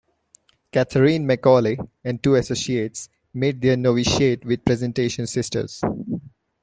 Catherine 0.71 1.27
McAuley 1.27 1.87
and 2.03 2.23
two 2.23 2.33
associates 2.33 3.07
made 3.35 3.61
their 3.61 3.77
novitiate 3.77 4.43
with 4.43 4.61
the 4.61 4.65
Presentation 4.65 5.27
Sisters. 5.27 5.83